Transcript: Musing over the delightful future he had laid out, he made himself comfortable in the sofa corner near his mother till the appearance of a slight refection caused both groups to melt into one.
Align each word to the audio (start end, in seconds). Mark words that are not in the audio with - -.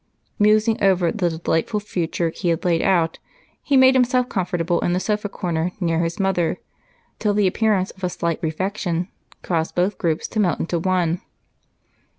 Musing 0.39 0.81
over 0.81 1.11
the 1.11 1.29
delightful 1.37 1.79
future 1.79 2.31
he 2.31 2.49
had 2.49 2.65
laid 2.65 2.81
out, 2.81 3.19
he 3.61 3.77
made 3.77 3.93
himself 3.93 4.27
comfortable 4.29 4.79
in 4.79 4.93
the 4.93 4.99
sofa 4.99 5.29
corner 5.29 5.73
near 5.79 5.99
his 5.99 6.19
mother 6.19 6.57
till 7.19 7.35
the 7.35 7.45
appearance 7.45 7.91
of 7.91 8.03
a 8.03 8.09
slight 8.09 8.39
refection 8.41 9.09
caused 9.43 9.75
both 9.75 9.99
groups 9.99 10.27
to 10.29 10.39
melt 10.39 10.59
into 10.59 10.79
one. 10.79 11.21